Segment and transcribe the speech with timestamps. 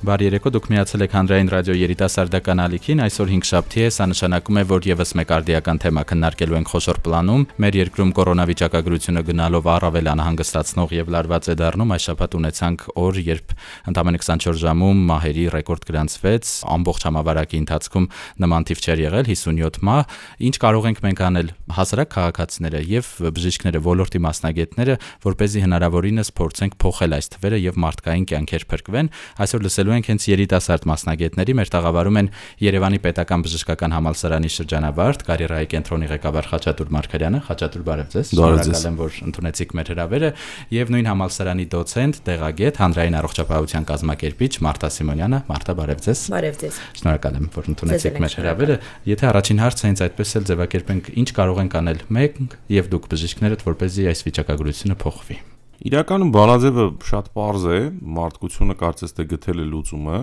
[0.00, 4.56] Բարի երեկո, դուք միացել եք Հանրային ռադիո երիտասարդական ալիքին։ Այսօր 5 շաբթի է, սա նշանակում
[4.56, 10.08] է, որ եւս մեկ արդիական թեմա քննարկելու ենք խոշոր պլանում։ Մեր երկրում կորոնավիճակագրությունը գնալով առավել
[10.16, 13.54] անհանգստացնող եւ լարված է դառնում։ Այս շաբաթ ունեցանք օր, երբ
[13.92, 18.08] ընդամենը 24 ժամում մահերի ռեկորդ գրանցվեց, ամբողջ համավարակի ընթացքում
[18.40, 20.16] նման թիվ չէր եղել 57 մահ։
[20.48, 24.96] Ինչ կարող ենք մենք անել հասարակ քաղաքացիները եւ բժիշկները, ոլորտի մասնագետները,
[25.28, 29.98] որ เป զի հնարավորինս փորձենք փոխել այս թվերը եւ մարդկային կյանքեր փրկվեն։ Այսօր լսելու խոսելու
[29.98, 32.28] ենք հենց երիտասարդ մասնագետների, մեր տաղավարում են
[32.62, 38.98] Երևանի Պետական Բժշկական Համալսարանի շրջանավարտ Կարիերայի կենտրոնի ղեկավար Խաչատուր Մարկարյանը, Խաչատուր բարև ձեզ։ Շնորհակալ եմ,
[39.00, 40.30] որ ընդունեցիք մեր հրավերը,
[40.78, 46.80] եւ նույն համալսարանի դոցենտ, տեղագետ, հանրային առողջապահության կազմակերպիչ Մարտա Սիմոնյանը, Մարտա բարև ձեզ։ Բարև ձեզ։
[47.00, 48.78] Շնորհակալ եմ, որ ընդունեցիք մեր հրավերը։
[49.10, 53.66] Եթե առաջին հարցը հենց այդպես էլ ձևակերպենք, ինչ կարող ենք անել մենք եւ դուք բժիշկներդ,
[53.70, 55.40] որպեսզի այս վիճակագրությունը փոխվի։
[55.80, 57.76] Իրականում բանաձևը շատ པարզ է,
[58.20, 60.18] մարդկությունը կարծես թե գտել է լուծումը,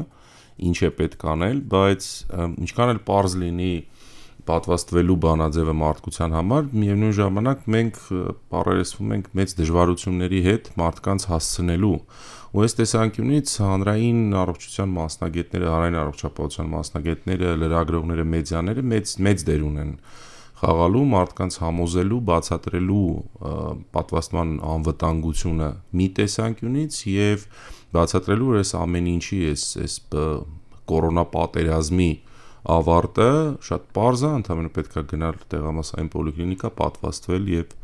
[0.70, 2.10] ինչ է պետք անել, բայց
[2.68, 3.72] ինչքան էլ པարզ լինի
[4.48, 7.98] պատվաստվելու բանաձևը մարդկության համար, միևնույն ժամանակ մենք
[8.54, 11.98] բարերեսվում ենք մեծ դժվարությունների հետ մարդկանց հասցնելու
[12.58, 19.92] ու այս տեսանկյունից հանրային առողջության մասնագետները, հանրային առողջապահության մասնագետները, լրագրողները, մեդիաները մեծ մեծ դեր ունեն
[20.58, 23.08] խաղալու, մարդկանց համոզելու, բացատրելու
[23.94, 25.68] պատվաստման անվտանգությունը
[26.00, 27.44] մի տեսանկյունից եւ
[27.98, 29.98] բացատրելու որ այս ամեն ինչի այս այս
[30.88, 32.10] կորոնա պատերազմի
[32.78, 33.30] ավարտը
[33.68, 37.78] շատ པարզ է, ընդհանրապես պետքա գնալ տեղամասային պոլիկլինիկա, պատվաստվել եւ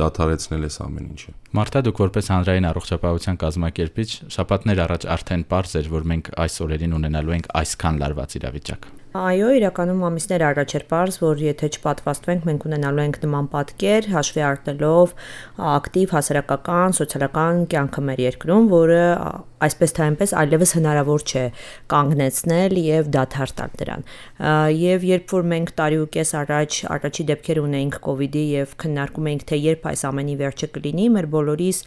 [0.00, 4.08] դադարեցնել այս ամեն ինչը։ Մարտա դուք որպես հանրային առողջապահության կազմակերպիչ
[4.38, 9.52] շաբաթներ առաջ արդեն པարզ էր, որ մենք այս օրերին ունենալու ենք այսքան լարված իրավիճակ։ Այո,
[9.54, 15.14] իրականում ամիսներ առաջ էր པարզ, որ եթե չպատվաստվենք, մենք ունենալու ենք նման պատկեր, հաշվի առնելով
[15.70, 19.04] ակտիվ հասարակական, սոցիալական կյանքը մեր երկրում, որը
[19.64, 21.44] այսպես թե այնպես այլևս հնարավոր չէ
[21.94, 24.02] կանգնեցնել եւ դադար տալ դրան։
[24.82, 28.74] Եվ երբ որ մենք տարի ու կես առաջ առաջի դեպքեր ունեինք կ ូវ իդի եւ
[28.82, 31.78] քննարկում էինք թե երբ այս ամենի վերջը կլինի, մեր բոլորիս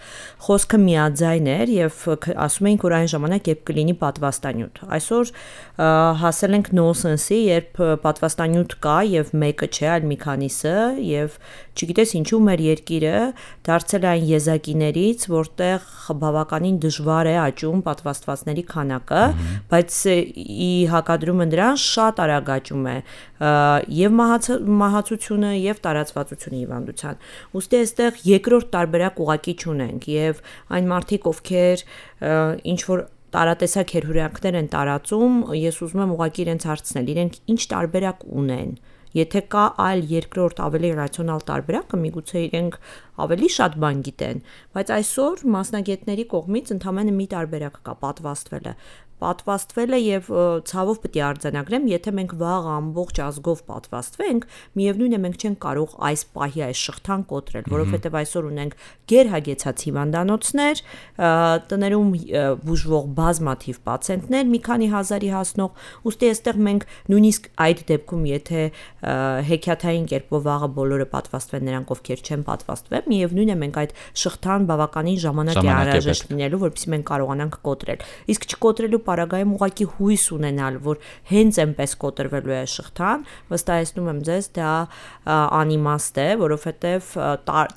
[0.48, 2.02] խոսքը միաձայն էր եւ
[2.48, 5.34] ասում էինք, որ այն ժամանակ երբ կլինի պատվաստանյութ։ Այսօր
[6.24, 11.38] հասել ենք նոնսենս նոյնսենսի, երբ պատվաստանյութ կա եւ մեկը չէ, այլ մի քանիսը եւ
[11.78, 13.18] չգիտես ինչու մեր երկիրը
[13.68, 15.90] դարձել է այն եզակիներից, որտեղ
[16.22, 19.24] բավականին դժվար է աճում պատվաստվածների քանակը,
[19.74, 22.98] բայց ի հակադրումը դրան շատ արագ աճում է
[23.98, 27.22] եւ մահացությունը եւ տարածվածությունը հիվանդության։
[27.58, 30.42] Ոստի այստեղ երկրորդ տարբերակ ուղակի չունենք եւ
[30.78, 31.86] այն մարդիկ, ովքեր
[32.74, 33.06] ինչ որ
[33.36, 38.72] տարատեսակ հերհուրյանքներ են տարածում, ես ուզում եմ ուղղակի իրենց հարցնել, իրենք ինչ տարբերակ ունեն։
[39.18, 42.76] Եթե կա այլ երկրորդ ավելի ռացիոնալ տարբերակը, միգուցե իրենք
[43.24, 44.42] ավելի շատ բան գիտեն,
[44.78, 48.74] բայց այսօր մասնագետների կողմից ընդամենը մի տարբերակ կա՝ պատվաստվելը
[49.22, 50.28] պատվաստվել է եւ
[50.70, 54.48] ցավով պետք է արձանագրեմ, եթե մենք վաղ ամբողջ ազգով պատվաստվենք,
[54.78, 58.76] միևնույն է մենք չենք կարող այս պահի այս շղթան կոտրել, որովհետեւ այսօր ունենք
[59.08, 60.82] գերհագեցած հիվանդանոցներ,
[61.72, 62.10] տներում
[62.68, 68.62] բուժվող բազմաթիվ պացիենտներ, մի քանի հազարի հասնող, ուստի այստեղ մենք նույնիսկ այդ դեպքում, եթե
[69.48, 73.96] հեքիաթային կերպով վաղը բոլորը պատվաստվեն նրանք, ովքեր չեն պատվաստվել, միևնույն է մենք այդ
[74.28, 80.26] շղթան բավականին ժամանակ է անհրաժեշտ լինելու, որովհետեւ մենք կարողանանք կոտրել։ Իսկ չկոտրելու պարագայում ուղակի հույս
[80.38, 81.02] ունենալ, որ
[81.32, 84.72] հենց այնպես կոտրվելու է շղթան, վստահեցնում եմ ձեզ, դա
[85.28, 87.12] անիմաստ է, որովհետև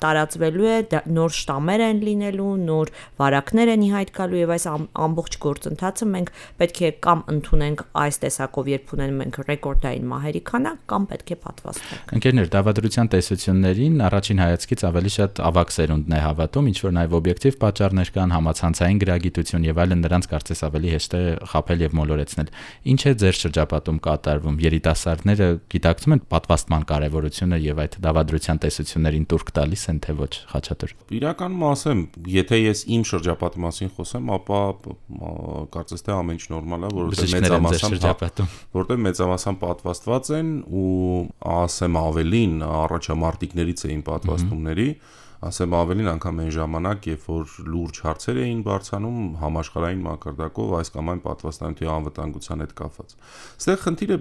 [0.01, 0.77] տարածվելու է
[1.11, 6.31] նոր շտամեր են լինելու, նոր վարակներ են իհայտ գալու եւ այս ամբողջ գործընթացը մենք
[6.61, 11.37] պետք է կամ ընդունենք այս տեսակով, երբ ունենում ենք ռեկորդային մահերի քանակ, կամ պետք է
[11.45, 17.15] պատվաստենք։ Ընկերներ, դավադրության տեսություններին առաջին հայացքից ավելի շատ ավակ սերունդն է հավատում, ինչ որ նաեւ
[17.21, 21.20] օբյեկտիվ պատճառներ կան, համացանցային գրագիտություն եւ այլն նրանց կարծես ավելի հեշտ է
[21.51, 22.51] խაფել եւ մոլորեցնել։
[22.91, 29.53] Ինչ է ձեր շրջապատում կատարվում։ Երիտասարդները գիտակցում են պատվաստման կարեւորությունը եւ այդ դավադրության տեսություններին տուրք
[29.61, 34.61] տալիս են թե ոչ, Խաչատուր։ Իրականում ասեմ, եթե ես իմ շրջապատի մասին խոսեմ, ապա
[35.75, 38.05] կարծես թե ամեն ինչ նորմալ է, որովհետեւ մեծամասամբ
[38.75, 40.51] որովհետեւ մեծամասամբ պատվաստված են
[40.81, 41.21] ու
[41.61, 47.99] ասեմ ավելին առաջամարտիկներից էին պատվաստումների mm -hmm ասեմ ավելին անգամ այն ժամանակ, երբ որ լուրջ
[48.05, 53.15] հարցեր էին բարձանում համաշխարհային մակարդակով այս կամ այն պատվաստանյութի անվտանգության հետ կապված։
[53.57, 54.19] Այստեղ խնդիրը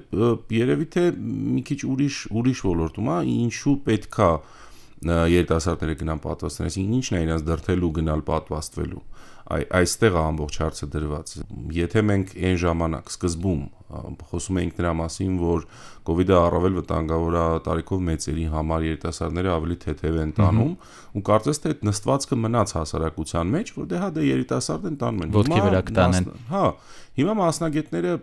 [0.57, 4.31] երևի թե մի քիչ ուրիշ ուրիշ ոլորտում է, ինչու պետքա
[5.01, 9.05] երիտասարդները գնան պատվաստեն, այսինքն ինչն է իրենց դրթելու գնալ պատվաստվելու
[9.51, 11.33] այ այստեղ է ամբողջ հարցը դրված։
[11.75, 13.63] Եթե մենք այն ժամանակ սկզբում
[14.31, 15.65] Խոսում էինք նրա մասին, որ
[16.01, 20.73] կ ូវ իդը առավել վտանգավոր է տարիքով մեծերի համար, երիտասարդները ավելի թեթև են տանում
[21.21, 25.25] ու կարծես թե այդ նստվածքը մնաց հասարակության մեջ, որ դե հա դե երիտասարդ են տանում
[25.27, 26.65] են։ Ոտքի վրա կտանեն։ Հա,
[27.21, 28.15] հիմա մասնագետները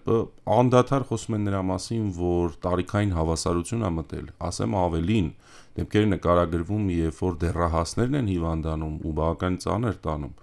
[0.58, 5.28] անդադար խոսում են նրա մասին, որ տարիքային հավասարություն է մտել, ասեմ ավելին,
[5.78, 10.34] դեպքերը նկարագրվում, երբ որ դեռահասներն են հիվանդանում ու բավական ծանր տանում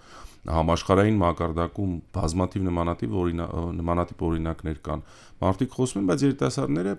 [0.45, 5.05] համաշխարհային մակարդակում բազմաթիվ նմանատիպ օրինակ նմանատիպ օրինակներ կան։
[5.45, 6.93] Մարդիկ խոսում են, բայց երիտասարդները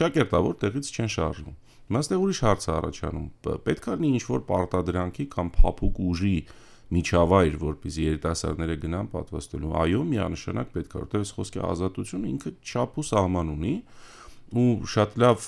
[0.00, 1.58] ճակերտավոր տեղից չեն շարժվում։
[1.94, 3.26] Մասնեղ ուրիշ հարց է առաջանում։
[3.68, 6.36] Պետք է լինի ինչ-որ պարտադրանքի կամ փափուկ ուժի
[6.94, 13.06] միջավայր, որպեսզի երիտասարդները գնան պատվաստելու։ Այո, միանշանակ պետք է, որտեղ խոսքի ազատությունը ինքը չափ ու
[13.08, 13.74] սահման ունի
[14.54, 15.46] ու շատ լավ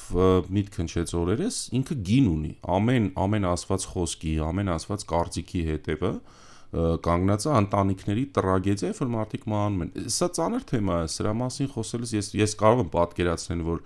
[0.57, 6.45] միտք հնչեց օրերս ինքը գին ունի ամեն ամեն ասված խոսքի ամեն ասված կարծիքի հետևը կանգնած
[6.75, 12.31] է ընտանիքների տրագեդիա, որ մարդիկ մահանում են։ Սա ծանր թեմա է, սրա մասին խոսելս ես
[12.41, 13.83] ես կարող եմ պատկերացնել, որ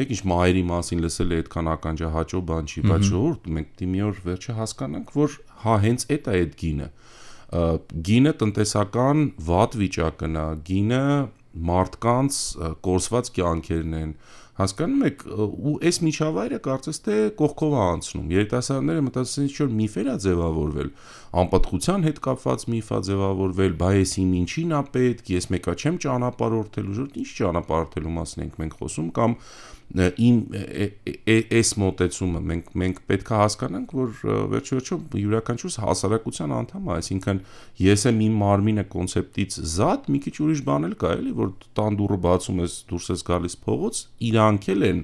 [0.00, 4.02] եկի ինչ մայրի մասին լսել է այդքան ականջահաճո բան չի, բայց ժողովուրդ մենք դի մի
[4.06, 6.88] օր վերջը հասկանանք, որ հա հենց այդ է այդ գինը։
[8.10, 11.04] Գինը տնտեսական վատ վիճակն է, գինը
[11.70, 12.36] մարդկանց
[12.86, 14.12] կորսված կյանքերն են,
[14.60, 20.10] հասկանում եք ու այս միջավայրը կարծես թե կողքով է անցնում երիտասարդները մտածում են ինչ-որ միֆեր
[20.10, 20.90] է ձևավորվել
[21.40, 26.00] անպատխության հետ կապված միֆ է ձևավորվել բայ ես իմ ինչին է պետք ես մեկա չեմ
[26.04, 29.36] ճանապարհորդելու ժողովուրդ ինչ ճանապարհորդելու մասին ենք մենք խոսում կամ
[29.90, 30.36] իմ
[31.58, 34.12] այս մոտեցումը մենք մենք պետք է հասկանանք, որ
[34.52, 37.40] վերջիվերջո յուրաքանչյուր հասարակության անդամ է, այսինքն
[37.82, 41.50] ես եմ իմ մարմինը կոնցեպտից զատ, մի քիչ ուրիշ բան էլ կա, էլի, որ
[41.80, 45.02] տան դուռը բացում ես, դուրս ես գալիս փողոց, իրանք էլ են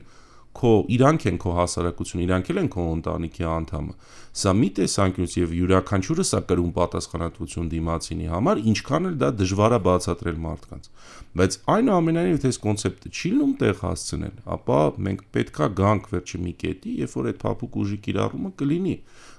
[0.57, 3.95] քո իրանք են քո հասարակությունը, իրանք էլ են քո ընտանիքի անդամը։
[4.37, 9.81] Սա մի տեսանկյունից եւ յուրաքանչյուրը սա կրում պատասխանատվություն դիմացինի համար, ինչքան էլ դա դժվար է
[9.87, 10.91] բացատրել մարդկանց։
[11.37, 16.53] Բայց այնուամենայնիվ թե այս կոնցեպտը չի լում տեղ հասցնել, ապա մենք պետքա գանք վերջի մի
[16.65, 18.97] կետի, երբ որ այդ փափուկ ուժի կիրառումը կլինի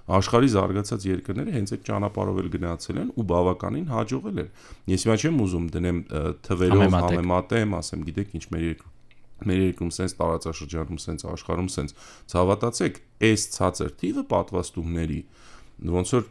[0.08, 4.52] աշխարհի զարգացած երկրները հենց այդ ճանապարհով էլ գնացել են ու բավականին հաջողել են։
[4.94, 6.00] Ես հիմա չեմ ուզում դնեմ
[6.48, 8.97] թվերով համեմատեմ, ասեմ, գիտեք ինչ մեր երկրում
[9.46, 11.98] մեր երկրում sense տարածաշրջանում sense աշխարհում sense
[12.34, 13.00] ցավատացեք
[13.30, 15.20] այս ցածր թիվը պատվաստումների
[15.98, 16.26] ոնց որ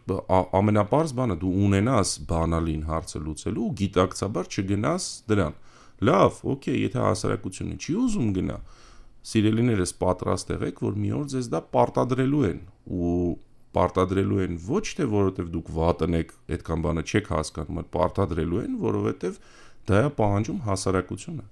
[0.58, 5.54] ամենապարզ բանը դու ունենաս բանալին հարցը լուծելու ու գիտակցաբար չգնաս դրան
[6.06, 8.56] լավ օքեյ եթե հասարակությունը չի ուզում գնա
[9.26, 12.60] սիրելիներս պատրաստ եղեք որ մի օր ձեզ դա պարտադրելու են
[12.96, 13.14] ու
[13.76, 18.76] պարտադրելու են ոչ թե որովհետև դուք վատն եք այդքան բանը չեք հասկանում այլ պարտադրելու են
[18.82, 19.40] որովհետև
[19.90, 21.44] դա է պահանջում հասարակությունը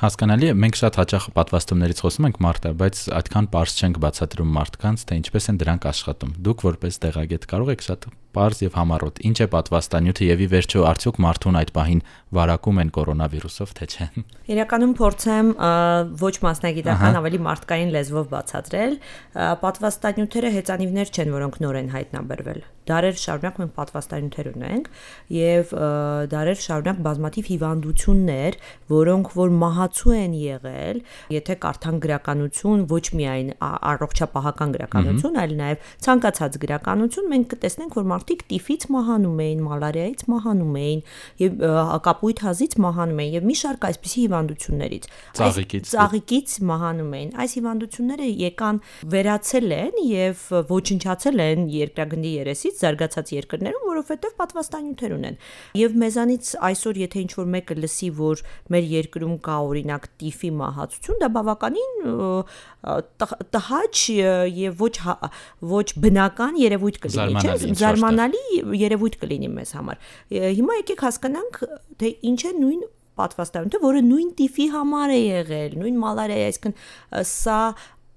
[0.00, 5.04] Հասկանալի է, մենք շատ հաճախ պատվաստումներից խոսում ենք մարդը, բայց այդքան པարզ չենք բացատրում մարդկանց,
[5.08, 9.38] թե ինչպես են դրանք աշխատում։ Դուք որպես տեղագետ կարող եք շատ པարզ եւ համառոտ։ Ինչ
[9.38, 12.00] է պատվաստանյութը եւ ի վերջո արդյոք մարդուն այդ պահին
[12.34, 14.08] վարակում են կորոնավիրուսով, թե չէ։
[14.54, 15.50] Իրականում փորձեմ
[16.24, 18.96] ոչ մասնագիտական, ավելի մարդկային լեզվով բացատրել։
[19.64, 24.88] Պատվաստանյութերը հեծանիվներ չեն, որոնք նոր են հայտնաբերվել դարեր շարունակ մենք պատվաստանյութեր ունենք
[25.34, 25.70] եւ
[26.32, 28.58] դարեր շարունակ բազմաթիվ հիվանդություններ,
[28.92, 31.00] որոնք որ մահացու են եղել,
[31.34, 38.44] եթե կարդան գրականություն, ոչ միայն առողջապահական գրականություն, այլ նաեւ ցանկացած գրականություն, մենք կտեսնենք, որ մարդիկ
[38.52, 41.04] տիֆից մահանում էին, մալարիայից մահանում էին
[41.44, 41.64] եւ
[42.24, 48.28] կապույտ հազից մահանում էին եւ մի շարք այսպիսի հիվանդություններից։ Ծաղիկից ծաղիկից մահանում էին։ Այս հիվանդությունները
[48.40, 48.78] եկան
[49.14, 55.38] վերացել են եւ ոչնչացել են երկրագնդի երեսից զարգացած երկրներում, որովհետև պատվաստանյութեր ունեն։
[55.84, 61.20] Եւ մեզանից այսօր եթե ինչ որ մեկը լսի, որ մեր երկրում կա օրինակ տիֆի մահացություն,
[61.20, 61.92] դա բավականին
[62.84, 64.00] տհաճ
[64.54, 65.14] եւ ոչ հա,
[65.72, 68.42] ոչ բնական երևույթ կլինի, չէ՞, զարմանալի
[68.80, 70.02] երևույթ կլինի մեզ համար։
[70.58, 71.60] Հիմա եկեք հասկանանք,
[72.02, 72.84] թե ինչ է նույն
[73.18, 76.78] պատվաստանյութը, որը նույն տիֆի համար է եղել, նույն մալարիա, այսինքն
[77.30, 77.58] սա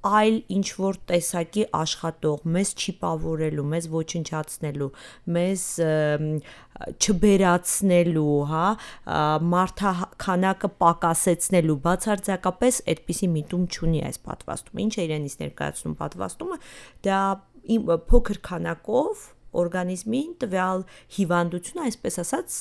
[0.08, 4.90] այլ ինչ որ տեսակի աշխատող, մեզ չիպավորելու, մեզ ոչնչացնելու,
[5.38, 5.64] մեզ
[7.08, 8.66] չբերացնելու, հա,
[9.54, 16.60] մարդաքանակը պակասեցնելու, բացարձակապես այդպիսի միտում չունի այս պատվաստումը։ Ինչ է իրենից ներկայացնում պատվաստումը,
[17.08, 17.22] դա
[18.08, 19.26] փոքր քանակով
[19.58, 20.84] օրգանիզմին տվյալ
[21.18, 22.58] հիվանդությունը, այսպես ասած,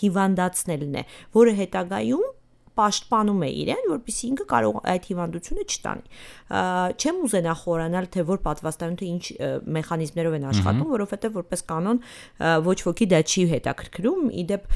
[0.00, 1.04] հիվանդացնելն է,
[1.38, 2.26] որը հետագայում
[2.78, 6.04] պաշտպանում է իրեն, որpիսի ինքը կարող այդ հիվանդությունը չտանի։
[6.94, 9.24] Չեմ ուզենա խորանալ, թե որ պատվաստանյութը ինչ
[9.74, 12.00] մեխանիզմներով են աշխատում, որովհետև որպես կանոն
[12.64, 14.66] ոչ ոքի դա չի հետաքրքրում։ Իդեպ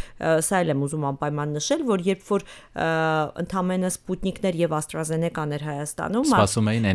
[0.49, 2.47] սա էլ եմ ուզում անպայման նշել, որ երբ որ
[3.43, 6.33] ընդամենը Սպուտնիկներ եւ AstraZeneca-ն էր Հայաստանում,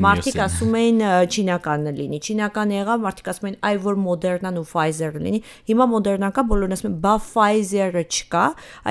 [0.03, 5.23] մարդիկ ասում էին չինականն լինի, չինական եղավ, մարդիկ ասում էին այ որ Moderna-ն ու Pfizer-ը
[5.23, 8.43] լինի։ Հիմա Moderna կա, բոլորն ասում են, բա Pfizer-ը չկա,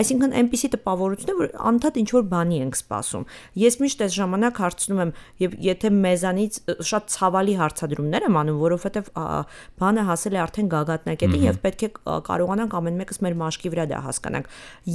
[0.03, 3.27] այսինքն այնպիսի տպավորություն է, որ անդադ ինչ որ բանի ենք սպասում։
[3.63, 6.59] Ես միշտ այս ժամանակ հարցնում եմ, եւ եթե մեզանից
[6.93, 9.11] շատ ցավալի հարցադրումներ եմ անում, որովհետեւ
[9.83, 11.91] բանը հասել է արդեն գագաթնակետին եւ պետք է
[12.29, 14.51] կարողանանք ամեն մեկս մեր մաշկի վրա դա հասկանանք։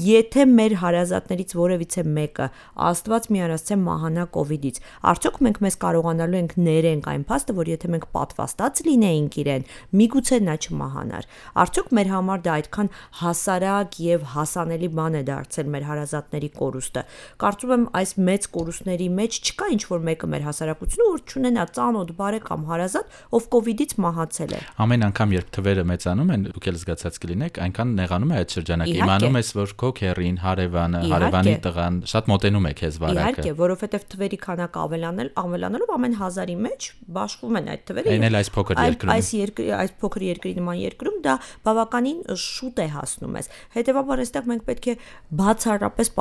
[0.08, 2.48] Եթե մեր հարազատներից որևիցե մեկը
[2.88, 4.80] Աստված միանացե մահանա կ ូវ իդից,
[5.12, 9.66] արդյոք մենք մեզ կարողանալու ենք ներենք այն փաստը, որ եթե մենք պատվաստած լինեինք իրեն,
[10.02, 11.28] միգուցե նա չմահանար։
[11.64, 16.97] Արդյոք մեր համար դա այդքան հասարակ եւ հասանելի բան է դարձել մեր հարազատների կորուստը։
[17.44, 22.12] Կարծում եմ այս մեծ կորուստների մեջ չկա ինչ որ մեկը մեր հասարակությունը, որ չունենա ծանոթ
[22.18, 26.68] բարեկամ հարազատ, ով կ ូវ իդից մահացել է։ Ամեն անգամ երբ թվերը մեծանում են, դուք
[26.72, 31.54] էլ զգացած կլինեք, այնքան նեղանում է այդ շրջանակը։ Իմանում ես, որ քո քերին, հարևանը, հարևանի
[31.68, 36.90] տղան շատ մոտենում է քեզ վարակը։ Իհարկե, որովհետեւ թվերի քանակը ավելանել, ավելանալով ամեն հազարի մեջ
[37.18, 40.78] բաշխվում են այդ թվերը։ Այն էլ այս փոքր երկրում։ Այս երկրի, այս փոքր երկրի նման
[40.84, 41.36] երկրում դա
[41.68, 44.96] բավականին շուտ է հասնում ես։ Հետևաբար այստեղ մենք պետք է
[45.38, 46.12] բացառապես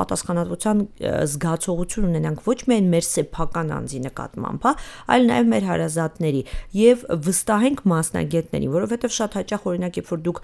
[0.67, 0.81] պատասխանատվության
[1.31, 4.73] զգացողություն ունենանք ոչ միայն մեր սեփական անձի նկատմամբ, հա,
[5.15, 6.43] այլ նաև մեր հարազատների
[6.77, 10.41] եւ վստահենք մասնագետներին, որովհետեւ շատ հաճախ օրինակ երբ որ դուք,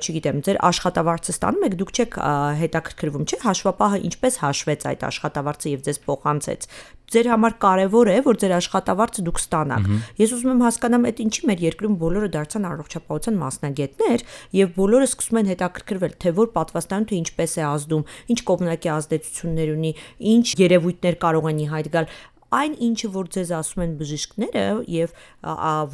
[0.00, 2.18] չգիտեմ, ձեր աշխատավարձը ստանում եք, դուք չեք
[2.60, 6.68] հետաքրքրվում, չէ՞, հաշվապահը ինչպես հաշվեց այդ աշխատավարձը եւ ձեզ փոխանցեց
[7.10, 9.88] ձեր համար կարևոր է, որ ձեր աշխատավարձը դուք ստանաք։
[10.20, 14.24] Ես ուզում եմ հասկանամ, այդ ինչի մեր երկրում բոլորը դարձան առողջապահության մասնագետներ
[14.60, 19.92] եւ բոլորը սկսում են հետաքրքրվել, թե որ պատվաստանյութը ինչպես է ազդում, ինչ կողմնակի ազդեցություններ ունի,
[20.34, 22.12] ինչ երևույթներ կարող են ի հայտ գալ
[22.50, 25.12] այն ինչը որ ձեզ ասում են բժիշկները եւ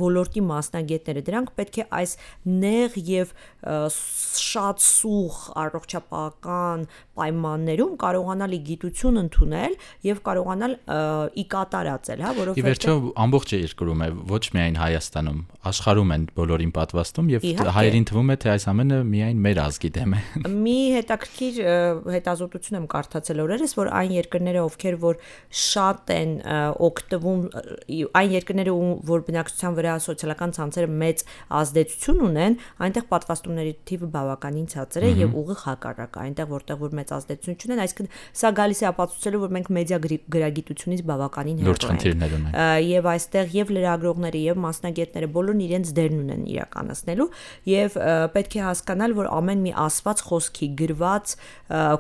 [0.01, 2.15] ոլորտի մասնագետները դրանք պետք է այս
[2.63, 3.35] նեղ եւ
[4.01, 10.77] շատ սուղ առողջապահական պայմաններում կարողանալ գիտություն ընդունել եւ կարողանալ
[11.37, 12.95] ի կատարածել, հա, որովհետեւ Ի վերջո
[13.27, 17.47] ամբողջ երկրում է, ոչ միայն Հայաստանում, աշխարհում են բոլորին պատվաստում եւ
[17.77, 20.21] հայերին թվում է թե այս ամենը միայն մեր ազգի դեմ է։
[20.67, 21.61] Մի հետաքրքիր
[22.17, 25.21] հետազոտություն եմ կարդացել օրերս, որ այն երկրները, ովքեր որ
[25.67, 26.33] շատ են
[26.87, 27.41] օգտվում
[28.21, 28.77] այն երկրները,
[29.11, 31.25] որ բնակչության վրա սոցիալական ցանցերը մեծ
[31.61, 37.06] ազդեցություն ունեն, այնտեղ պատվաստումների թիվը բավականին ցածր է եւ ուղիղ հակառակը, այնտեղ որտեղ որ մեծ
[37.17, 38.09] ազդեցություն չունեն, այսինքն
[38.41, 39.99] սա գալիս է ապացուցելու, որ մենք մեդիա
[40.37, 47.29] գրագիտությունից բավականին հեռու ենք։ Եվ այստեղ եւ լրագրողները եւ մասնագետները բոլորն իրենց դերն ունեն իրականացնելու
[47.71, 47.99] եւ
[48.37, 51.35] պետք է հասկանալ, որ ամեն մի ասված խոսքի, գրված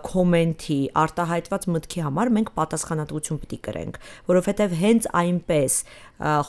[0.06, 3.98] կոմենտի, արտահայտված մտքի համար մենք պատասխանատվություն պետք է կրենք,
[4.30, 5.80] որովհետեւ հենց այնպես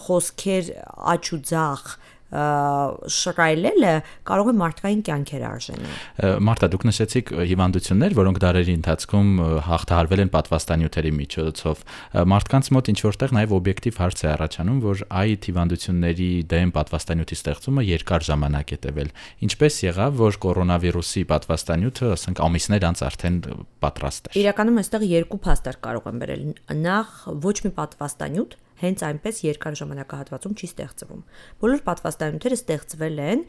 [0.08, 0.70] խոսքեր
[1.14, 1.98] աճ ու ձախ
[2.28, 3.92] շռայլելը
[4.28, 9.30] կարող է մարդկային կյանքեր արժանալ։ Մարտա, դուք նշեցիք հիվանդություններ, որոնք դարերի ընթացքում
[9.68, 11.86] հաղթահարվել են պատվաստանյութերի միջոցով։
[12.34, 17.88] Մարդկանց մոտ ինչ որտեղ նաև օբյեկտիվ հարց է առաջանում, որ այդ հիվանդությունների դեմ պատվաստանյութի ստեղծումը
[17.88, 19.12] երկար ժամանակ է տևել։
[19.48, 23.42] Ինչպես եղավ, որ կորոնավիրուսի պատվաստանյութը, ասենք, ամիսներ անց արդեն
[23.88, 26.48] պատրաստ էր։ Իրականում այստեղ երկու փաստեր կարող են բերել։
[26.88, 27.12] Նախ
[27.48, 31.24] ոչ մի պատվաստանյութ հենց այնպես երկար ժամանակահատվածում չի ստեղծվում։
[31.64, 33.44] Բոլոր պատվաստանյութերը ստեղծվել են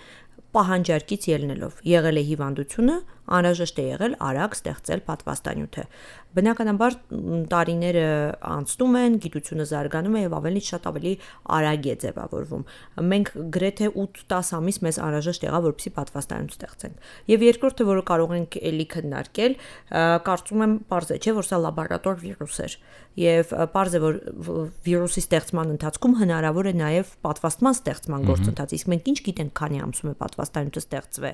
[0.56, 2.96] պահանջարկից ելնելով։ Եղել է հիվանդությունը,
[3.28, 5.84] անհրաժեշտ է եղել արագ ստեղծել պատվաստանյութը։
[6.38, 6.94] Բնականաբար
[7.52, 8.04] տարիները
[8.48, 11.12] անցնում են, գիտությունը զարգանում է եւ ավելի շատ ավելի
[11.58, 12.64] արագ է ձևավորվում։
[13.12, 18.58] Մենք գրեթե 8-10 ամիս մեզ անհրաժեշտ եղավ, որպեսզի պատվաստանյութ ստեղծենք։ Եվ երկրորդը, որը կարող ենք
[18.68, 19.58] ելի քննարկել,
[20.28, 22.76] կարծում եմ པարզ է, չէ, որ սա լաբորատոր վիրուս էր։
[23.18, 24.18] Եվ པարզ է, որ
[24.86, 30.12] վիրուսի ստեղծման ընթացքում հնարավոր է նաև պատվաստման ստեղծման գործընթաց։ Իսկ մենք ինչ գիտենք, քանի ամսում
[30.12, 31.32] է պատվաստանյութը ստեղծվե։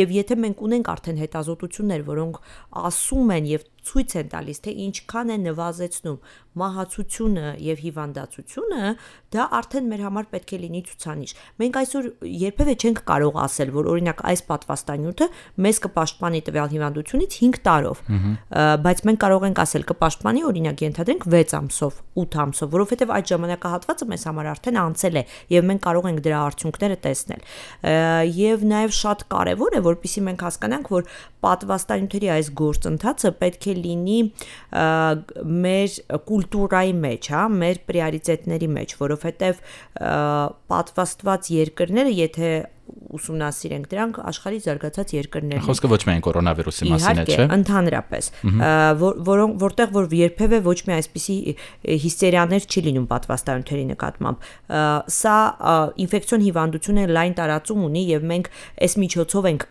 [0.00, 2.40] Եվ եթե մենք ունենք արդեն հետազոտություններ, որոնք
[2.80, 6.18] ասում են եւ ցույց են տալիս, թե ինչքան է նվազեցնում
[6.60, 8.86] մահացությունը եւ հիվանդացությունը,
[9.30, 12.08] դա արդեն մեր համար պետք է լինի ցուցանիշ։ Մենք այսօր
[12.40, 15.28] երբևէ չենք կարող ասել, որ օրինակ այս պատվաստանյութը
[15.66, 18.02] մեզ կպաշտպանի տվյալ հիվանդությունից 5 տարով,
[18.90, 24.10] բայց մենք կարող ենք ասել կպաշտպանի օրինակ ենթադրենք 6 ամսով, 8 ամսով, որովհետեւ այդ ժամանակահատվածը
[24.10, 27.46] մեզ համար արդեն անցել է եւ մենք կարող ենք դրա արդյունքները տեսնել։
[28.40, 31.10] Եվ նաեւ շատ կարեւոր է, որpիսի մենք հասկանանք, որ
[31.40, 34.18] պատվաստանյութերի այս գործընթացը պետք է լինի
[35.64, 35.96] մեր
[36.30, 39.64] կուլտուրայի մեջ, հա, մեր պրիորիտետների մեջ, որովհետև
[40.74, 42.52] պատվաստված երկրները, եթե
[43.10, 48.28] ուսումնասիրենք դրանք աշխարհի զարգացած երկրներն։ Խոսքը ոչ միայն կորոնավիրուսի մասին է, չէ՞։ Իհարկե, ընդհանրապես,
[49.30, 51.36] որոնք որտեղ որ երբևէ ոչ մի այսպիսի
[52.04, 54.48] հիստերիաներ չի լինում պատվաստանյութերի նկատմամբ։
[55.20, 55.36] Սա
[56.04, 58.50] ինֆեկցիոն հիվանդություն է, լայն տարածում ունի եւ մենք
[58.86, 59.66] այս միջոցով ենք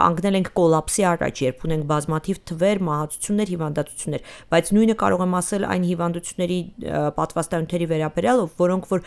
[0.00, 5.66] կանգնել ենք կոլապսի առաջ, երբ ունենք բազմաթիվ թվեր, մահացություններ, հիվանդություններ, բայց նույնը կարող եմ ասել
[5.70, 6.60] այն հիվանդությունների
[7.20, 9.04] պատվաստանյութերի վերաբերյալ, որոնք որ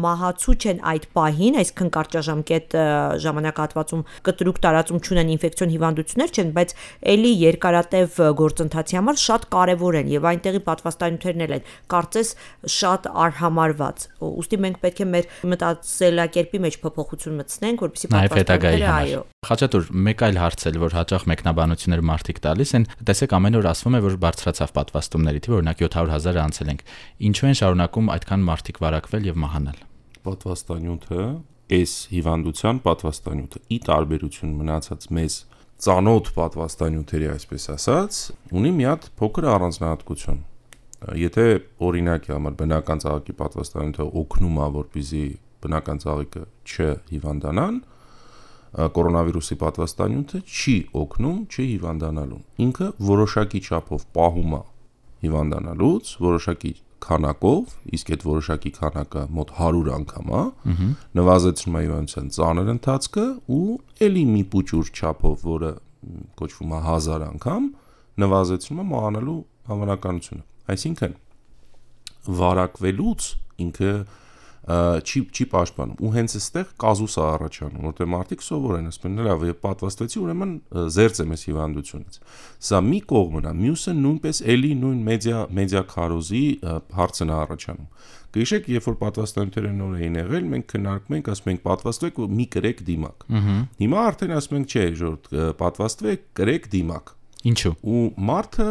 [0.00, 2.76] մահացու չեն այդ պահին, այսինքն կարճաժամկետ
[3.24, 6.74] ժամանակահատվածում կտրուկ տարածում չունեն ինֆեկցիոն հիվանդություններ չեն, բայց
[7.10, 12.32] ելի երկարատև գործընթացի համար շատ կարևոր են եւ այնտեղի պատվաստանյութերն էլ են կարծես
[12.80, 19.86] շատ արհամարված։ Ոստի մենք պետք է մեր մտածելակերպի մեջ փոփոխություն մտցնենք, որպեսզի պատվաստանյութերը այո։ Խաչատուր,
[20.10, 24.00] մեկ այլ հարց էլ, որ հաճախ մեկնաբանություններ մարդիկ տալիս են, տեսեք ամեն օր ասվում է,
[24.04, 26.84] որ բարձրացավ պատվաստումների թիվը, օրինակ 700.000-ը անցել ենք։
[27.30, 29.80] Ինչու են շարունակում այդքան մարդիկ վարակվել եւ մահանալ։
[30.20, 31.24] Պատվաստանյութը
[31.70, 35.34] այս հիվանդության պատվաստանյութը ի տարբերություն մնացած մեզ
[35.80, 38.18] ծանոթ պատվաստանյութերի, այսպես ասած,
[38.58, 40.40] ունի մի հատ փոքր առանձնահատկություն։
[41.20, 41.44] Եթե
[41.86, 45.22] օրինակի համար բնական ծաղիկի պատվաստանյութը օգնում է, որպեսզի
[45.64, 47.80] բնական ծաղիկը չհիվանդանան,
[48.70, 54.62] կորոնավիրուսի պատվաստանյութը չի օգնում չհիվանդանալուն։ Ինքը որոշակի չափով պահում է
[55.24, 56.72] հիվանդանալուց, որոշակի
[57.04, 60.42] քանակով, իսկ այդ որոշակի քանակը մոտ 100 անգամ է,
[61.20, 63.26] նվազեցնում է հիվանդության ծանր ընթացքը
[63.56, 63.64] ու
[64.04, 65.72] ելի մի փուճուր չափով, որը
[66.40, 67.68] կոչվում է 1000 անգամ,
[68.20, 69.38] նվազեցնում է մահանալու
[69.70, 71.16] հավանականությունը։ Այսինքն
[72.40, 73.28] վարակվելուց
[73.64, 73.92] ինքը
[74.68, 79.44] չի չի պաշտպանում ու հենց այստեղ կազուս է առաջանում որտեղ մարդիկ սովոր են ասում լավ
[79.48, 80.52] եւ պատվաստեցի ուրեմն
[80.96, 82.18] զերծ եմ ես հիվանդությունից
[82.68, 86.44] սա մի կողմն է մյուսը նույնպես էլի նույն մեդիա մեդիա քարոզի
[87.00, 87.88] հարցն է առաջանում
[88.30, 92.44] Գիշեք, երբ որ պատվաստանյութերը նոր էին եղել, մենք քննարկում ենք, ասում ենք պատվաստվեք ու մի
[92.54, 93.24] կրեք դիմակ։
[93.80, 95.32] Հիմա արդեն ասում ենք, չէ, ժողովուրդ,
[95.64, 97.10] պատվաստվեք, կրեք դիմակ։
[97.50, 98.68] Ինչու։ Ու մարդը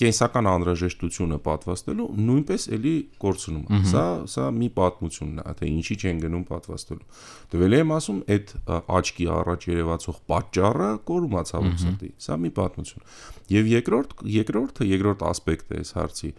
[0.00, 6.22] կենսական անհրաժեշտությունը պատվաստելու նույնպես էլի կորցնում է։ Սա սա մի պատմությունն է, թե ինչի չեն
[6.24, 7.06] գնում պատվաստելու։
[7.54, 8.54] Տվել եմ ասում, այդ
[8.98, 13.06] աչքի առաջ երևացող պատճառը կորում է ցավոք սրտի։ Սա մի պատմություն։
[13.54, 16.30] Եվ երկրորդ երկրորդը երկրորդ ասպեկտը էս հարցի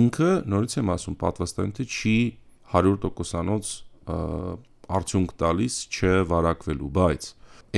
[0.00, 2.16] ինքը նորից եմ ասում պատվաստանյութը չի
[2.70, 3.70] 100%-անոց
[4.90, 7.26] արդյունք տալիս չվարակվելու, բայց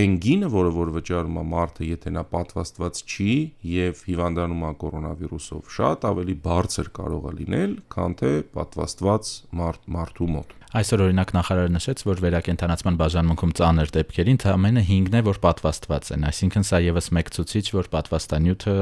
[0.00, 3.34] այն գինը, որը որ վճարում է մարդը, եթե նա պատվաստված չի
[3.72, 10.30] եւ հիվանդանում է կորոնավիրուսով, շատ ավելի բարձր կարող է լինել, քան թե պատվաստված մարդ մարդու
[10.36, 16.08] մոտ։ Այսօր օրինակ նախարարը նշեց, որ վերակենդանացման բաժանմունքում ծանր դեպքերին ամենը 5-ն է, որ պատվաստված
[16.16, 18.76] են, այսինքն սա եւս մեկ ցուցիչ, որ պատվաստանյութը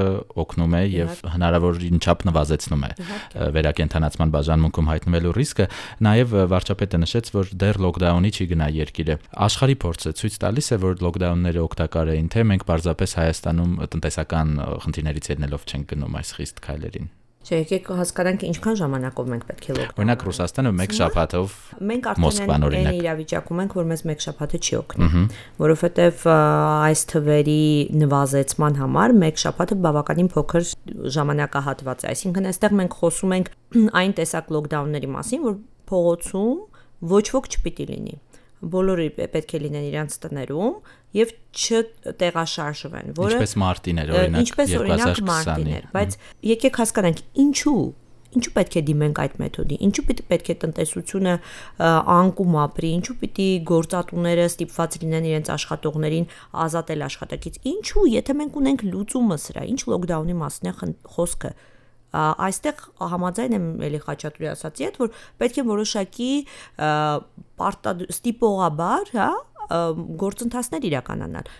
[0.45, 2.91] օգնում է եւ հնարավորին չափ նվազեցնում է
[3.59, 5.67] վերակենդանացման բաժանմունքում հայտնվելու ռիսկը,
[6.07, 9.17] նաեւ վարչապետը նշեց, որ դեռ լոկդաունի չի գնա երկիրը։
[9.51, 15.33] Աշխարհի փորձը ցույց տալիս է, որ լոկդաունները օգտակար էին, թե մենք պարզապես Հայաստանում տնտեսական խնդիրներից
[15.35, 20.01] ելնելով չենք գնում այս խիստ քայլերին։ Չէ, եկեք հասկանանք ինչքան ժամանակով մենք պետք է լոկդաուն։
[20.03, 21.55] Օրինակ Ռուսաստանը մեկ շաբաթով
[21.89, 25.09] մենք արդեն այն իրավիճակում ենք, որ մեզ մեկ շաբաթը չի օգնի,
[25.65, 27.65] որովհետև այս թվերի
[28.05, 30.69] նվազեցման համար մեկ շաբաթը բավականին փոքր
[31.17, 33.53] ժամանակահատված է։ Այսինքն այստեղ մենք խոսում ենք
[34.05, 35.57] այն տեսակ լոկդաունների մասին, որ
[35.91, 36.59] փողոցում
[37.11, 38.21] ոչ ոք չպիտի լինի
[38.61, 40.75] բոլորը պետք է լինեն իրանց տներում
[41.17, 46.17] եւ չտեղաշարժվեն, որը ինչպես մարտիներ օրինակ ինչպես օրինակ մարտիներ, բայց
[46.51, 47.81] եկեք հասկանանք ինչու
[48.31, 51.33] Ինչու պետք է դիմենք այդ մեթոդի։ Ինչու պիտի պետք է տնտեսությունը
[52.15, 56.29] անկում ապրի, ինչու պիտի գործատուները ստիպված լինեն իրենց աշխատողներին
[56.67, 60.75] ազատել աշխատակից։ Ինչու, եթե մենք ունենք լուծումը սրա, ինչ լոկդաունի մասն է
[61.17, 61.51] խոսքը
[62.11, 66.33] այստեղ համաձայն եմ Էլի Խաչատուրի ասացի հետ, որ պետք է որոշակի
[68.17, 69.29] ստիպողաբար, հա,
[69.71, 71.51] գործընթացներ իրականանալ։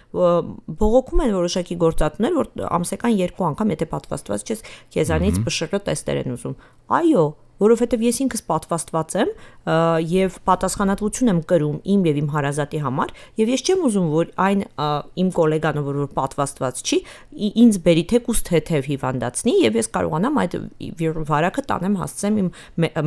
[0.81, 2.49] Բողոքում են որոշակի գործատուներ, որ
[2.81, 4.65] ամսական երկու անգամ եթե պատվաստված չես,
[4.97, 6.57] քեզանից ՊՇՌ տեստեր են ուզում։
[6.99, 7.25] Այո,
[7.61, 9.33] որովհետև ես ինքս պատվաստված եմ
[10.11, 14.63] եւ պատասխանատվություն եմ կրում իմ եւ իմ հարազատի համար եւ ես չեմ ուզում որ այն
[15.21, 16.99] իմ գոլեգանը որ որ պատվաստված չի
[17.61, 20.57] ինձ բերի թեկուս թեթև հիվանդացնի եւ ես կարողանամ այդ
[21.31, 22.49] վարակը տանեմ հասցեմ իմ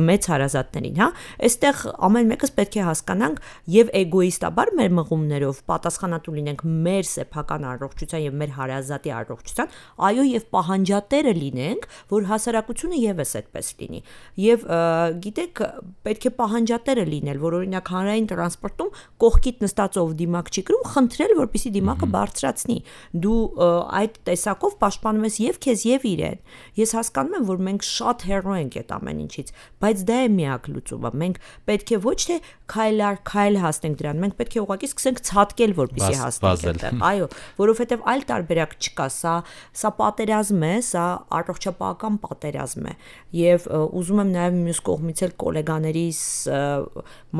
[0.04, 1.08] մեծ հարազատներին հա
[1.48, 3.42] այստեղ ամեն մեկս պետք է հասկանանք
[3.74, 9.74] եւ էգոիստաբար մեր մղումներով պատասխանատու լինենք մեր սեփական առողջության եւ մեր հարազատի առողջության
[10.08, 14.02] այո եւ պահանջատերը լինենք որ հասարակությունը եւս այդպես լինի
[14.44, 14.64] եւ
[15.24, 15.62] գիտեք
[16.04, 18.90] պետք է պահանջատերը լինել, որ օրինակ հանրային տրանսպորտում
[19.24, 22.78] կողքիդ նստածով դիմակ չի կրում, խնդրել, որպեսի դիմակը բարձրացնի։
[23.24, 23.38] Դու
[24.04, 26.38] այդ տեսակով պաշտպանում ես եւ քեզ եւ իրեն։
[26.84, 29.52] Ես հասկանում եմ, որ մենք շատ հեռու ենք այդ ամեն ինչից,
[29.84, 32.36] բայց դա է միակ լուծումը։ Մենք պետք է ոչ թե
[32.74, 37.28] քայլար քայլ հասնենք դրան, մենք պետք է ուղղակի սկսենք ցածկել, որպեսի հասնենք այդտեղ։ Այո,
[37.60, 39.34] որովհետեւ այլ տարբերակ չկա, սա
[39.74, 41.04] սա պատերազմ է, սա
[41.38, 42.94] առողջապահական պատերազմ է։
[43.44, 43.68] Եվ
[44.00, 46.22] ուզում եմ նաև մյուս կողմից էլ գոլեգաներիս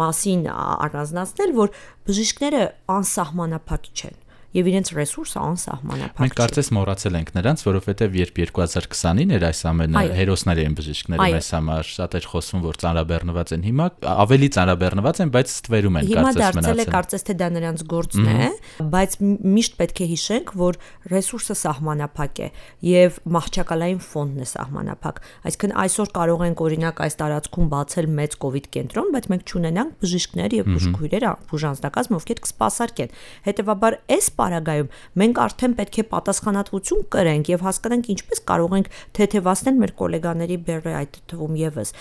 [0.01, 1.73] մասին առանձնացնել, որ
[2.09, 2.67] բժիշկները
[2.99, 4.24] անսահմանափակ չեն
[4.55, 10.05] եւ իրենց ռեսուրսը անսահմանափակ Մենք կարծես մոռացել ենք նրանց, որովհետեւ երբ 2020-ին էր այս ամենը
[10.15, 15.33] հերոսներ էին բժիշկները մեզ համար, շատ էր խոսվում, որ ծանրաբեռնված են հիմա, ավելի ծանրաբեռնված են,
[15.35, 18.49] բայց ստվերում են կարծես մնացել։ Հիմա դարձել է կարծես թե դա նրանց գործն է,
[18.95, 19.17] բայց
[19.55, 20.79] միշտ պետք է հիշենք, որ
[21.15, 22.49] ռեսուրսը սահմանափակ է
[22.95, 28.45] եւ մահճակալային ֆոնդն է սահմանափակ։ Այսինքն այսօր կարող ենք օրինակ այս տարածքում բացել մեծ կ
[28.45, 33.15] ូវ իդ կենտրոն, բայց մենք չունենանք բժիշկներ եւ բուժքույրեր, բուժանձնակազմ, ովքեր կսպասարկեն։
[33.49, 34.91] Հետևաբար այս պարագայում
[35.25, 40.95] մենք արդեն պետք է պատասխանատվություն կրենք եւ հասկանանք ինչպես կարող ենք թեթևացնել մեր գոլեգաների բեռը
[41.01, 41.95] այդ թվում եւս։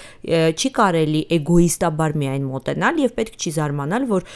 [0.54, 4.28] Չի կարելի էգոիստաբար միայն մոտենալ եւ պետք չի զարմանալ, որ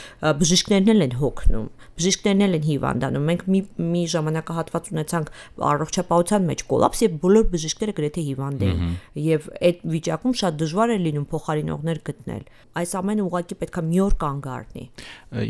[0.41, 1.67] բժիշկներն էլ են հոգնում
[1.97, 5.31] բժիշկներն էլ են հիվանդանում։ Մենք մի մի ժամանակահատված ունեցանք
[5.67, 8.83] առողջապահության մեջ կոլապս եւ բոլոր բժիշկները գրեթե հիվանդ էին։
[9.27, 12.43] Եվ այդ վիճակում շատ դժվար է լինում փոխարինողներ գտնել։
[12.77, 14.83] Այս ամենը ուղղակի պետքա մի օր կանգ առնի։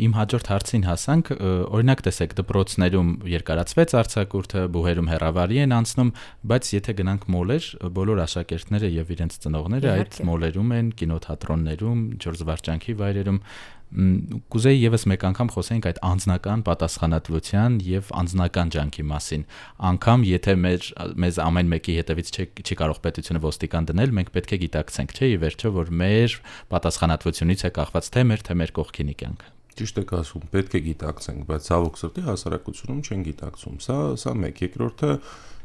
[0.08, 1.32] Իմ հաջորդ հարցին հասանք,
[1.68, 6.12] օրինակ տեսեք դպրոցներում երկարացվեց արցակուրդը, բուհերում հերավարի են անցնում,
[6.48, 7.66] բայց եթե գնանք մոլեր,
[7.98, 13.42] բոլոր աշակերտները եւ իրենց ծնողները այդ մոլերում են, կինոթատրոններում, ջորձ վարճանքի վայրերում
[13.88, 19.46] կուզեի եւս մեկ անգամ խոսենք այդ անձնական պատասխանատվության եւ անձնական ջանքի մասին։
[19.90, 20.88] Անկամ եթե մեր
[21.24, 25.30] մեզ ամեն մեկի հետևից չի, չի կարող պետությունը ոստիկան դնել, մենք պետք է գիտակցենք, չէ՞,
[25.32, 26.40] ի վերջո, որ մեր
[26.76, 31.42] պատասխանատվությունից է կախված թե մեր թե մեր կողքինի կյանքը։ Ճիշտ եք ասում, պետք է գիտակցենք,
[31.48, 35.10] բայց ցավոք սրտի հասարակությունում չեն գիտակցում։ Սա սա մեկ, երկրորդը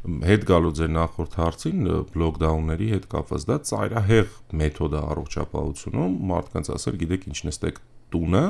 [0.03, 6.97] հետ գալու ձեր նախորդ հարցին լոկդաունների հետ կապված դա ծայրահեղ մեթոդ է առողջապահությունում մարդկանց ասել
[7.03, 7.79] գիտեք ինչ նստեք
[8.13, 8.43] տունը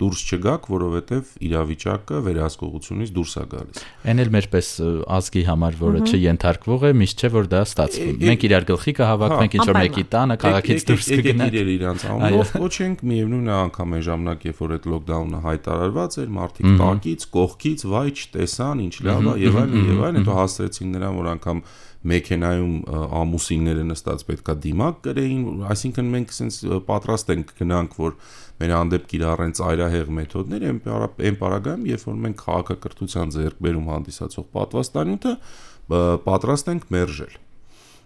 [0.00, 4.68] դուրս չգաք, որովհետև իրավիճակը վերահսկողությունից դուրս է գալիս։ Էն էլ մերպես
[5.14, 9.66] ազգի համար, որը չենթարկվող է, միշտ չէ որ դա ստացվում։ Մենք իրար գլխի կհավաքվենք ինչ
[9.70, 14.46] որ մեկի տանը, քաղաքից դուրս կգնանք։ Իրեր իրանց անունով կոչենք, միևնույն է անգամ այն ժամանակ,
[14.50, 19.58] երբ որ այդ լոկդաունը հայտարարված էր, մարդիկ տակից, կողքից, վայ չտեսան, ինչ լավ է եւ
[19.64, 21.64] այլն եւ այլն, հետո հասցրեցին նրան, որ անգամ
[22.04, 22.72] մեքենայում
[23.20, 28.18] ամուսինները նստած պետքա դիմակ կրեին, այսինքն մենք sense պատրաստ ենք գնանք, որ
[28.62, 30.82] մեր հանդեպ կիրառեն ծայրահեղ մեթոդներ, այն
[31.28, 35.34] այն պարագայում, երբ որ մենք քաղաքակրթության ձեռքբերում հանդիսացող պատվաստանյութը
[36.28, 37.40] պատրաստ ենք մերժել։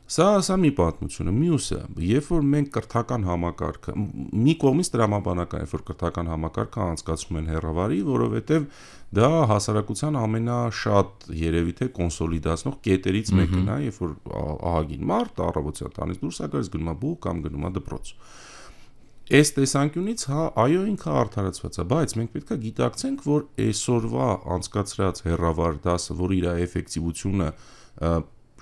[0.09, 3.93] Սա սա մի պատմությունը, մյուսը, երբ որ մենք կրթական համակարգը,
[4.41, 8.65] մի կողմից տրամաբանական, երբ որ կրթական համակարգը անցկացնում են հերավարի, որովհետև
[9.19, 14.17] դա հասարակության ամենաշատ երևի թե կոնսոլիդացնող կետերից մեկն է, երբ որ
[14.73, 18.15] ահագին մարդ առավոտյան տանից դուրս է գալիս գնում է բուհ կամ գնում է դպրոց։
[19.29, 25.21] Այս տեսանկյունից հա այո ինքը արդարացված է, բայց մենք պետք է գիտակցենք, որ այսօրվա անցկացրած
[25.27, 27.49] հերավար դասը, որ իր էֆեկտիվությունը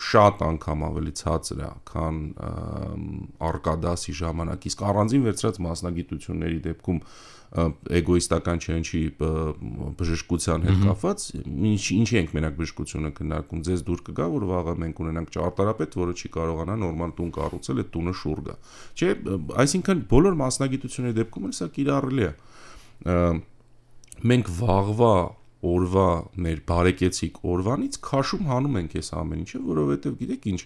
[0.06, 2.18] շատ անգամ ավելի ցածր է, քան
[3.46, 7.00] արկադասի ժամանակ, իսկ առանձին վերծրած մասնագիտությունների դեպքում
[7.54, 11.24] էգոիստական չենչի բժշկության հետ կապված
[11.70, 16.16] ինչ ինչի ենք մենակ բժշկությունը քննարկում ձեզ դուր կգա որ վաղը մենք ունենանք ճարտարապետ որը
[16.16, 18.56] չի կարողանա նորմալ տուն կառուցել այդ տունը շուռ գա
[18.96, 19.10] չէ
[19.62, 22.32] այսինքն բոլոր մասնագիտությունների դեպքում էլ սա կիրառելի է
[24.26, 25.16] մենք վաղվա
[25.66, 26.06] օրվա
[26.46, 30.60] մեր բարեկեցիկ օրվանից քաշում հանում ենք այս ամեն ինչը, որովհետև գիտեք ինչ,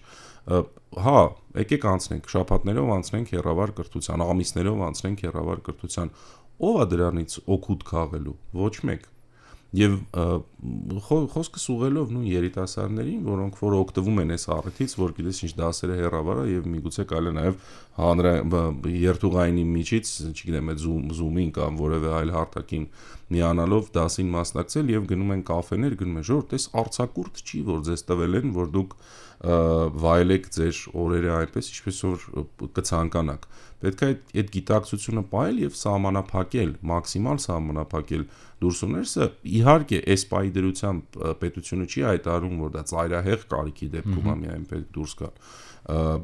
[1.06, 1.20] հա,
[1.60, 6.12] եկեք անցնենք շաբաթներով անցնենք հերավար կրթության, ամիսներով անցնենք հերավար կրթության,
[6.70, 9.08] ով է դրանից օգուտ քաղելու ոչ մեկ
[9.70, 9.92] եւ
[11.30, 16.46] խոսքս ուղելով նույն երիտասարդներին, որոնք որ օգտվում են այս առիթից, որ գիտես ինչ դասերը հեռավարա
[16.50, 17.68] եւ միգուցե կարելի նաեւ
[18.00, 18.32] հանրա
[19.04, 22.86] երթուղայինի միջից, չգիտեմ, այդ Zoom Zoom-ին կամ որևէ այլ հարթակին
[23.30, 28.06] միանալով դասին մասնակցել եւ գնում են կաֆեներ, գնում են ժողովուրդ, այս արցակուրտ չի, որ ձեզ
[28.10, 28.96] տվել են, որ դուք
[29.40, 32.24] վայելեք ձեր օրերը այնպես, ինչպես որ
[32.76, 33.46] կցանկանաք։
[33.80, 34.08] Պետք է
[34.40, 38.24] այդ գիտակցությունը ողել եւ սահմանափակել, մաքսիմալ սահմանափակել
[38.60, 39.28] դուրսումներսը։
[39.60, 44.92] Իհարկե, այս պայի դրությամբ պետությունը չի հայտարարում, որ դա ծայրահեղ կարիքի դեպքում է միայն պետք
[45.00, 45.34] դուրս գալ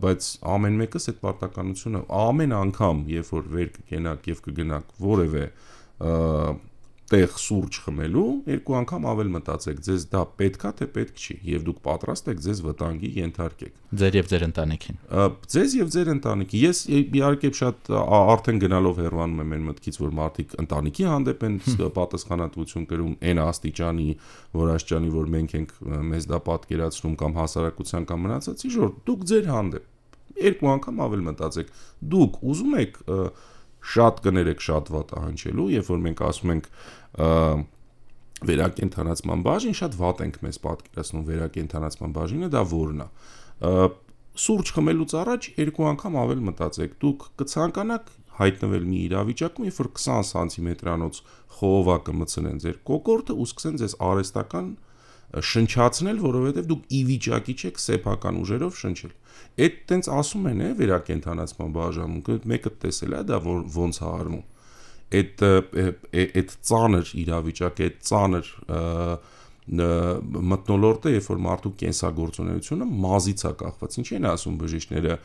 [0.05, 5.45] բայց ամեն մեկս այդ պարտականությունը ամեն անգամ երբ որ վեր կգնաք եւ կգնաք որևէ
[7.07, 11.79] տեղ սուրճ խմելու, երկու անգամ ավել մտածեք, ձեզ դա պետքա թե պետք չի, եւ դուք
[11.87, 14.99] պատրաստ եք ձեզ վտանգի ենթարկեք։ Ձեր եւ ձեր ընտանիքին։
[15.55, 20.57] Ձեզ եւ ձեր ընտանիքի։ Ես իհարկե շատ արդեն գնալով հերվանում եմ այն մտքից, որ մարդիկ
[20.66, 21.59] ընտանիքի հանդեպ են
[21.97, 24.09] պատասխանատվություն կրում այն աստիճանի,
[24.57, 25.77] որ աշճանի, որ մենք ենք
[26.11, 29.92] մեզ դա պատկերացնում կամ հասարակության կամ մնացածի ժողով, դուք ձեր հանդեպ
[30.37, 31.71] երկու անգամ ավել մտածեք։
[32.12, 32.99] Դուք ուզում եք
[33.94, 36.68] շատ կներեք շատ վատ հանչելու, երբ որ մենք ասում ենք
[38.46, 43.09] վերակենթանացման բաժին, շատ վատ ենք մեզ պատկերացնում վերակենթանացման բաժինը, դա որն է։
[44.37, 50.27] Սուրճ խմելուց առաջ երկու անգամ ավել մտածեք, դուք կցանկանաք հայտնվել մի իրավիճակում, երբ որ 20
[50.31, 51.20] սանտիմետրանոց
[51.57, 54.68] խողովակը մցնեն ձեր կոկորտը ու սկսեն ձեզ արեստական
[55.35, 59.15] շնչացնել, որովհետև դուք ի վիճակի չեք սեփական ուժերով շնչել։
[59.67, 63.41] Այդ տենց ասում են, է վերակենդանացման բաժանում, մեկը տեսել է դա
[63.77, 64.45] ոնց է արվում։
[65.17, 68.53] Այդ այդ ծանր իրավիճակը, այդ ծանր
[69.67, 75.17] մտնոլորտը, երբ որ մարդու կենսագործունեությունը մազից է կախված։ Ինչ են ասում բժիշկները,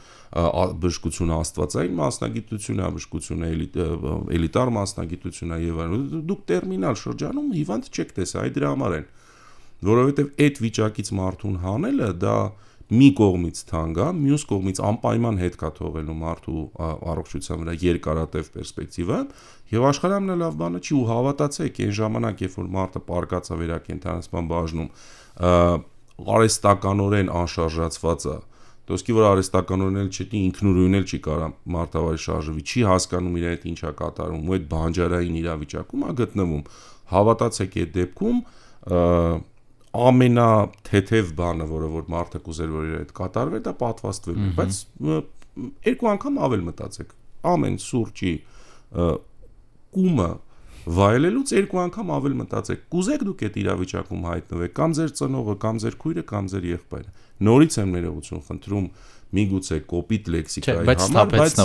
[0.82, 3.52] բժշկությունը աստվածային մասնագիտություն է, բժշկությունը
[4.38, 9.06] էլիտար մասնագիտություն է եւ այլն։ Դուք տերմինալ շրջանում հիվանդ չեք տեսա, այ դրա համար են։
[9.88, 12.36] Որովհետեւ այդ վիճակից մարդուն հանելը դա
[12.91, 16.63] մի կողմից թանկ է, մյուս կողմից անպայման հետ կա թողելու մարդու
[17.12, 19.20] առողջության վրա երկարատև պերսպեկտիվա,
[19.72, 24.89] եւ աշխարհը ամենալավ բանը չի ու հավատացեք, այն ժամանակ, երբ որ մարդը պարկածա վերակենդանացման բաժնում,
[26.36, 28.38] արեստականորեն անշարժացված է,
[28.91, 33.67] Դոսկի որ արեստականորեն էլ չտի ինքնուրույն էլ չի կարա մարտավարի շարժվի, չի հասկանում իր հետ
[33.72, 36.63] ինչա կատարում, ու այդ բանջարային իրավիճակում է գտնվում։
[37.12, 38.41] Հավատացեք այդ դեպքում
[39.92, 44.78] ամենաթեթև բանը, որը որ մարդը կուզեր որ իր հետ կատարվի, դա պատվաստվելն է, բայց
[45.92, 47.12] երկու անգամ ավել մտածեք։
[47.52, 48.34] Ամեն սուրճի
[49.92, 50.30] կումը
[50.82, 55.98] վայելելուց երկու անգամ ավել մտածեք։ Կուզեք դուք այդ իրավիճակում հայտնվեք, կամ ձեր ծնողը, կամ ձեր
[56.02, 57.12] քույրը, կամ ձեր եղբայրը։
[57.52, 58.88] Նորից եմ ներողություն խնդրում,
[59.38, 61.62] միգուցե կոպիտ լեքսիկայի համար, բայց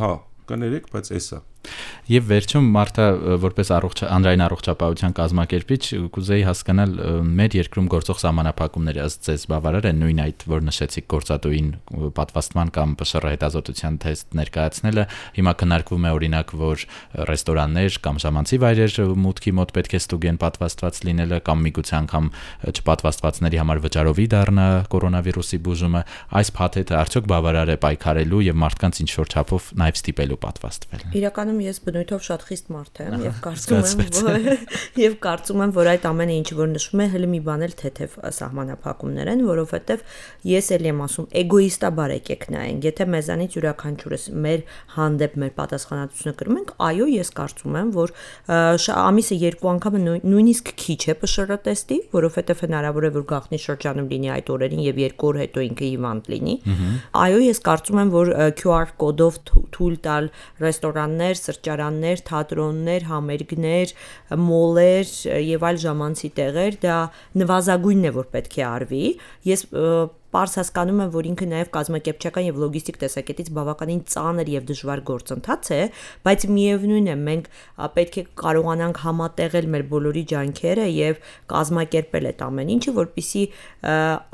[0.00, 0.10] հա,
[0.50, 1.38] կներեք, բայց էսա։
[2.06, 3.06] Եվ վերջում Մարտա
[3.42, 5.80] որպես առողջ անրային առողջապահության կազմակերպիչ
[6.14, 6.92] կուզեի հասկանալ
[7.40, 11.70] մեր երկրում գործող սահմանափակումները ըստ ձեզ բավարար են նույն այդ որ նշեցիք գործատուին
[12.16, 15.04] պատվաստման կամ ՊՇՌ հետազոտության թեստ ներկայացնելը
[15.36, 16.84] հիմա քննարկվում է օրինակ որ
[17.30, 22.30] ռեստորաններ կամ ժամանցի վայրեր մուտքի մոտ պետք է ստուգեն պատվաստված լինելը կամ միգուցե անգամ
[22.76, 26.02] չպատվաստվածների համար վճարովի դառնա կորոնավիրուսի բուժումը
[26.40, 31.55] այս փաթեթը արդյոք բավարար է պայքարելու եւ մարդկանց ինչ որ չափով նաեւ ստիպելու պատվաստվել իրականում
[31.56, 34.46] Իրականում ես բնույթով շատ խիստ մարդ եմ եւ կարծում եմ, որ
[35.06, 38.16] եւ կարծում եմ, որ այդ ամենը ինչ որ նշվում է, հələ մի բան էլ թեթև
[38.36, 40.04] սահմանափակումներ են, որովհետեւ
[40.50, 44.64] ես էլ եմ ասում, էգոիստաբար եկեք նայենք, եթե մեզանից յուրաքանչյուրս մեր
[44.96, 48.14] հանդեպ մեր պատասխանատվությունը կրում ենք, այո, ես կարծում եմ, որ
[49.06, 54.30] ամիսը երկու անգամ նույնիսկ քիչ է ՊՇՌ տեստի, որովհետեւ հնարավոր է որ գախնի շրջանում լինի
[54.36, 56.54] այդ օրերին եւ երկու օր հետո ինքը հիվանդ լինի։
[57.26, 59.38] Այո, ես կարծում եմ, որ QR կոդով
[59.76, 60.28] թույլ տալ
[60.62, 63.94] ռեստորաններ, սրճարաններ, թատրոններ, համերգներ,
[64.46, 65.14] մոլեր
[65.46, 66.98] եւ այլ ժամանցի տեղեր դա
[67.42, 69.04] նվազագույնն է որ պետք է արվի։
[69.52, 69.66] Ես
[70.36, 75.70] Պարզ հասկանում եմ, որ ինքը նաև կազմակերպչական եւ լոգիստիկ տեսակետից բավականին ծանր եւ դժվար գործընթաց
[75.72, 75.78] է,
[76.26, 77.46] բայց միևնույն է, մենք
[77.96, 81.22] պետք է կարողանանք համատեղել մեր բոլորի ջանքերը եւ
[81.52, 83.44] կազմակերպել այդ ամեն ինչը, որpիսի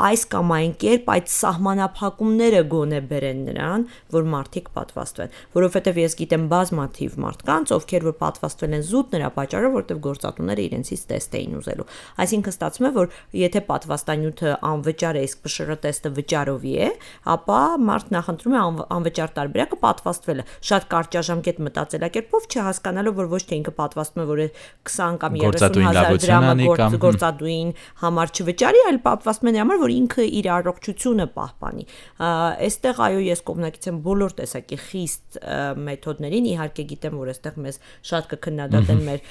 [0.03, 3.87] այս կամ այն կերպ այդ սահմանափակումները գոնե բերեն նրան,
[4.17, 9.77] որ մարդիկ պատվաստվեն, որովհետեւ ես գիտեմ բազմաթիվ մարդկանց, ովքեր որ պատվաստվել են զուտ նրա պատճառով,
[9.79, 11.89] որտեղ գործատուները իրենցից տեստ էին ուզելու։
[12.23, 16.91] Այսինքն ստացվում է, որ եթե պատվաստանյութը անվճար է, իսկ բշրը տեստը վճարովի է,
[17.37, 18.63] ապա մարդ նախընտրում է
[18.97, 24.43] անվճար տարբերակը պատվաստվելը։ Շատ կարճաժամկետ մտածելակերպով չհասկանալով, որ ոչ թե ինքը պատվաստում է, որ
[24.89, 26.69] 20 կամ 30000 դրամը
[27.03, 31.87] գործադուին համար չվճարի, այլ պատվաստում է համար, որ ինքը իր առողջությունը պահպանի։
[32.23, 35.39] Այստեղ այո, ես կողմնակից եմ բոլոր տեսակի խիստ
[35.83, 37.81] մեթոդներին, իհարկե գիտեմ, որ այստեղ մեզ
[38.13, 39.25] շատ կքննադատեն մեր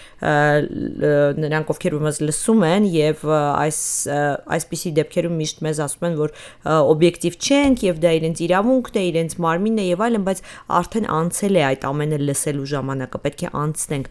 [1.41, 3.81] նրանք, ովքեր մեզ լսում են եւ այս
[4.57, 6.35] այսպիսի դեպքերում միշտ մեզ ասում են, որ
[6.71, 10.41] օբյեկտիվ չենք եւ դա իրենց իրավունքն է, իրենց մարմինն է եւ այլն, բայց
[10.81, 14.09] արդեն անցել է այդ ամենը լսելու ժամանակը։ Պետք է անցնենք,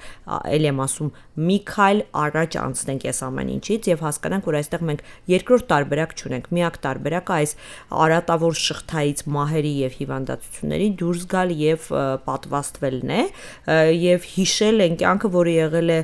[0.50, 5.04] ել եմ ասում, մի քայլ առաջ անցնենք այս ամեն ինչից եւ հասկանանք, որ այստեղ մենք
[5.30, 7.54] երկրորդ տարբերակ չունենք։ Միակ տարբերակը այս
[8.00, 11.88] արատավոր շղթայից մահերի եւ հիվանդացությունների դուրս գալ եւ
[12.28, 13.22] պատվաստվելն է
[14.00, 15.98] եւ հիշել են կյանքը, որը եղել է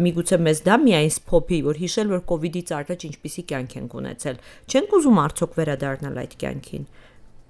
[0.00, 3.94] միգուցե մեզ դա միայն սփոփի, որ հիշել որ կ ូវ իդից առաջ ինչպիսի կյանք ենք
[4.00, 4.36] ունեցել։
[4.70, 6.86] Չենք ուզում արդյոք Darna Light Gankin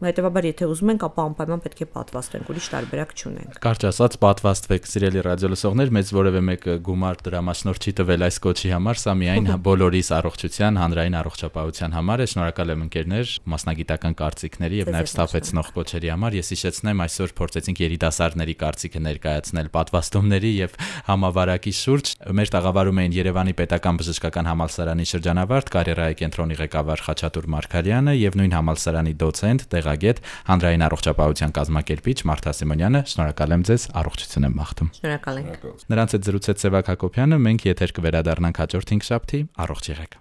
[0.01, 4.87] Հետևաբար, եթե ուզում ենք, ապա անպայման պետք է պատվաստենք, ուրիշ տարբերակ չունենք։ Կարճ ասած, պատվաստվեք,
[4.91, 10.09] սիրելի ռադիոլսողներ, մեծ որևէ մեկը գումար դրամաշնոր չի տվել այս կոչի համար, սա միայն բոլորիս
[10.21, 16.37] առողջության, հանրային առողջապահության համար է։ Շնորհակալ եմ ընկերներ, մասնագիտական կարծիքների եւ նաեւ ստափեցնող կոչերի համար։
[16.41, 20.79] Ես հիշեցնեմ, այսօր փորձեցինք երիտասարդների կարծիքը ներկայացնել պատվաստումների եւ
[21.11, 28.15] համավարակի շուրջ։ Մեր տաղավարում էին Երևանի Պետական Բժշկական Համալսարանի շրջանավարտ կարիերայի կենտրոնի ղեկավար Խաչատուր Մարկարյանը
[28.21, 34.57] եւ նույն համալսարանի դոցենտ տեղագետ, հանրային առողջապահության կազմակերպիչ Մարթա Սիմոնյանը, շնորհակալ եմ ձեզ, առողջություն եմ
[34.61, 39.93] մաղթում։ Շնորհակալ ենք։ Նրանց հետ զրուցեց Սևակ Հակոբյանը, մենք եթեր կվերադառնանք հաջորդ 5 շաբթի, առողջ
[39.95, 40.19] եղեք։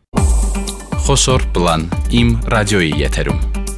[1.09, 3.68] Խոսոր պլան։ Իմ ռադիոյի եթերում։